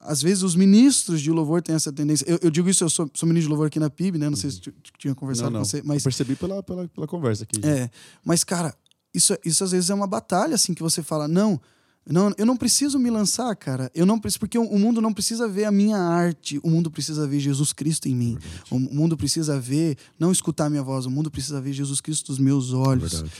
[0.00, 2.24] Às vezes os ministros de louvor têm essa tendência.
[2.28, 4.28] Eu, eu digo isso, eu sou, sou ministro de louvor aqui na PIB, né?
[4.28, 5.60] Não sei se tu tinha conversado Não, não.
[5.60, 7.60] com você, mas Eu percebi pela, pela, pela conversa aqui.
[7.64, 7.90] é,
[8.24, 8.74] mas cara,
[9.14, 11.60] isso, isso às vezes é uma batalha assim que você fala, não,
[12.06, 13.90] não, eu não preciso me lançar, cara.
[13.94, 17.26] Eu não preciso, porque o, mundo não precisa ver a minha arte, o mundo precisa
[17.26, 18.38] ver Jesus Cristo em mim.
[18.70, 22.30] O mundo precisa ver, não escutar a minha voz, o mundo precisa ver Jesus Cristo
[22.32, 23.12] nos meus olhos.
[23.12, 23.32] Verdade.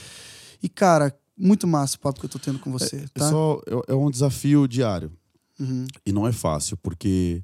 [0.63, 3.31] E cara, muito massa o papo que eu tô tendo com você, É tá?
[3.31, 5.11] só- é- é um desafio diário.
[5.59, 7.43] Uhum, E não é fácil, porque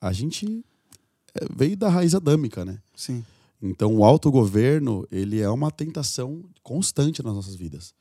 [0.00, 0.64] a gente
[1.34, 2.78] é, veio da raiz adâmica, né?
[2.94, 3.24] sim.
[3.62, 7.94] Então, o autogoverno, ele é uma tentação constante nas nossas vidas.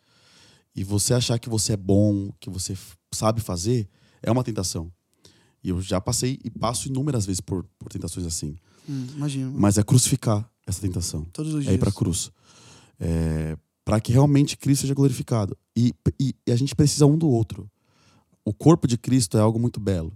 [0.76, 2.76] E você achar que você é bom, que você
[3.14, 3.88] sabe fazer,
[4.22, 4.92] é uma tentação.
[5.64, 8.56] E eu já passei e passo inúmeras vezes por, por tentações assim.
[8.88, 9.52] Hum, imagino.
[9.58, 11.26] Mas é crucificar essa tentação.
[11.34, 11.76] Todos os É dias.
[11.76, 12.30] ir para a cruz.
[13.00, 15.58] É, para que realmente Cristo seja glorificado.
[15.76, 17.70] E, e- e a gente precisa um do outro.
[18.44, 20.12] O corpo de Cristo é algo muito belo.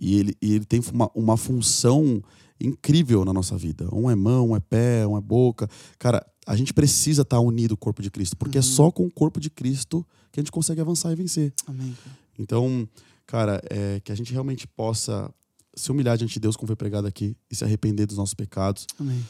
[0.00, 2.22] E ele, e ele tem uma, uma função
[2.60, 3.88] incrível na nossa vida.
[3.94, 5.68] Um é mão, um é pé, um é boca.
[5.98, 9.10] Cara, a gente precisa estar unido ao corpo de Cristo, porque é só com o
[9.10, 11.52] corpo de Cristo que a gente consegue avançar e vencer.
[11.66, 11.96] Amém.
[12.38, 12.88] Então,
[13.26, 15.32] cara, é, que a gente realmente possa
[15.74, 18.86] se humilhar diante de Deus, como foi pregado aqui, e se arrepender dos nossos pecados.
[18.98, 19.24] Amém.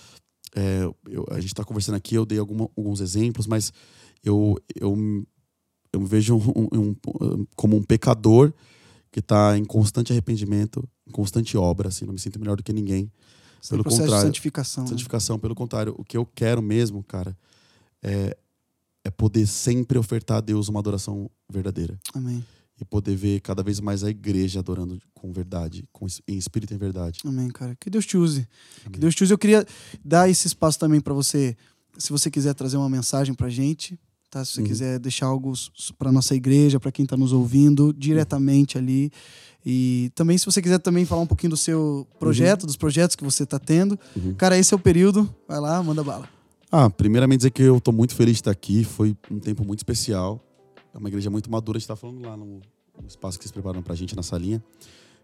[0.54, 3.72] É, eu- a gente está conversando aqui, eu dei alguma- alguns exemplos, mas
[4.24, 4.96] eu, eu,
[5.92, 8.52] eu me vejo um- um- um- como um pecador
[9.10, 13.10] que está em constante arrependimento, constante obra, assim, não me sinto melhor do que ninguém.
[13.60, 14.84] Esse Pelo processo de contrário, santificação.
[14.84, 14.90] né?
[14.90, 17.36] Santificação, pelo contrário, o que eu quero mesmo, cara,
[18.02, 18.36] é,
[19.04, 22.44] é poder sempre ofertar a Deus uma adoração verdadeira Amém.
[22.80, 26.76] e poder ver cada vez mais a igreja adorando com verdade, com, em espírito e
[26.76, 27.18] em verdade.
[27.24, 27.76] Amém, cara.
[27.80, 28.42] Que Deus te use.
[28.82, 29.00] Que Amém.
[29.00, 29.32] Deus te use.
[29.32, 29.66] Eu queria
[30.04, 31.56] dar esse espaço também para você,
[31.96, 33.98] se você quiser trazer uma mensagem pra gente,
[34.30, 34.44] tá?
[34.44, 34.66] Se você Uhum.
[34.66, 35.52] quiser deixar algo
[35.98, 39.10] para nossa igreja, para quem tá nos ouvindo diretamente ali.
[39.64, 43.24] E também se você quiser também falar um pouquinho do seu projeto, dos projetos que
[43.24, 43.98] você tá tendo.
[44.16, 44.34] Uhum.
[44.34, 45.28] Cara, esse é o período.
[45.46, 46.28] Vai lá, manda bala.
[46.70, 48.84] Ah, primeiramente dizer que eu tô muito feliz de estar aqui.
[48.84, 50.42] Foi um tempo muito especial.
[50.94, 51.76] É uma igreja muito madura.
[51.76, 52.60] A gente tá falando lá no,
[53.00, 54.62] no espaço que vocês prepararam pra gente, na salinha.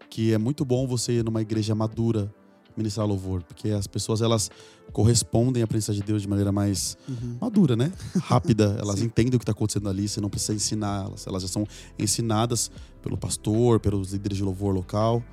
[0.09, 2.33] Que é muito bom você ir numa igreja madura
[2.77, 3.41] ministrar louvor.
[3.43, 4.49] Porque as pessoas, elas
[4.91, 7.37] correspondem à presença de Deus de maneira mais Uhum.
[7.41, 7.91] madura, né?
[8.15, 8.77] Rápida.
[8.79, 10.07] Elas entendem o que está acontecendo ali.
[10.07, 11.25] Você não precisa ensinar elas.
[11.27, 11.65] Elas já são
[11.99, 12.69] ensinadas
[13.01, 15.23] pelo pastor, pelos líderes de louvor local.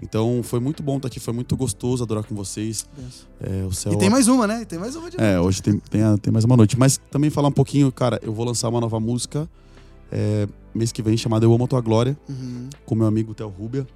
[0.00, 1.18] Então, foi muito bom estar aqui.
[1.18, 2.86] Foi muito gostoso adorar com vocês.
[3.40, 4.64] É, o céu E tem mais uma, né?
[4.64, 6.78] Tem mais uma de é, hoje tem, tem, a- tem mais uma noite.
[6.78, 9.48] Mas também falar um pouquinho, cara, eu vou lançar uma nova música
[10.12, 13.48] é, mês que vem, chamada Eu Amo a Tua Glória, Uhum, com meu amigo Theo
[13.48, 13.86] Rubia.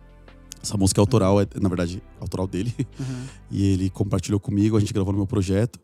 [0.63, 2.73] Essa música é autoral, é, na verdade, autoral dele.
[2.79, 3.25] uhum.
[3.51, 5.79] E ele compartilhou comigo, a gente gravou no meu projeto.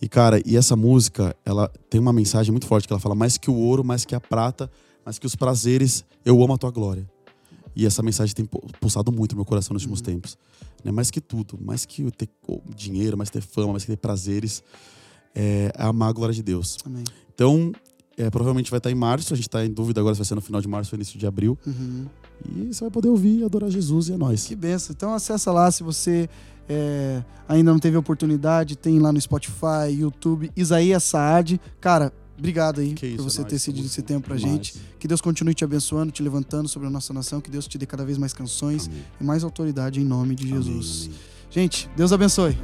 [0.00, 3.36] E, cara, e essa música, ela tem uma mensagem muito forte, que ela fala mais
[3.36, 4.70] que o ouro, mais que a prata,
[5.04, 7.08] mais que os prazeres, eu amo a tua glória.
[7.76, 10.36] E essa mensagem tem pu- pulsado muito no meu coração nos últimos tempos.
[10.84, 10.90] Né?
[10.90, 12.28] Mais que tudo, mais que ter
[12.74, 14.62] dinheiro, mais que ter fama, mais que ter prazeres,
[15.34, 16.78] é amar a glória de Deus.
[16.84, 17.04] Amém.
[17.34, 17.72] Então,
[18.18, 20.34] é, provavelmente vai estar em março, a gente está em dúvida agora se vai ser
[20.34, 21.56] no final de março ou início de abril.
[21.66, 22.06] Uhum.
[22.44, 24.46] E você vai poder ouvir e adorar Jesus e a nós.
[24.46, 24.94] Que benção.
[24.96, 26.28] Então acessa lá se você
[26.68, 31.60] é, ainda não teve oportunidade, tem lá no Spotify, YouTube, Isaías Saad.
[31.80, 34.54] Cara, obrigado aí Que por isso, você é ter cedido esse tempo pra demais.
[34.54, 34.74] gente.
[34.98, 37.86] Que Deus continue te abençoando, te levantando sobre a nossa nação, que Deus te dê
[37.86, 39.04] cada vez mais canções Amém.
[39.20, 41.06] e mais autoridade em nome de Amém, Jesus.
[41.06, 41.18] amém.
[41.50, 42.56] Gente, Deus abençoe.